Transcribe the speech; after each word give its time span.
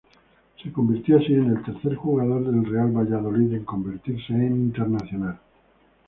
Se 0.63 0.71
convirtió 0.71 1.17
así 1.17 1.31
en 1.33 1.51
el 1.51 1.61
tercer 1.63 1.93
jugador 1.95 2.43
del 2.49 2.65
Real 2.65 2.89
Valladolid 2.89 3.53
en 3.53 3.63
convertirse 3.65 4.33
en 4.33 4.55
internacional. 4.55 5.37